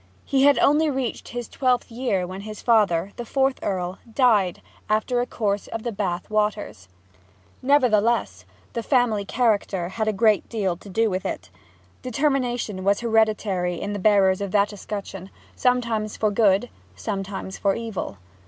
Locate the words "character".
9.25-9.89